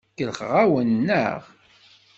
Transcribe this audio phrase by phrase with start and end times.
[0.17, 1.41] Kellxeɣ-awen, naɣ?